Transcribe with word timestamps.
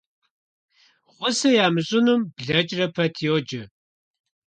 Гъусэ 1.17 1.49
ямыщӀынум 1.65 2.21
блэкӀрэ 2.35 2.87
пэт 2.95 3.15
йоджэ. 3.25 3.61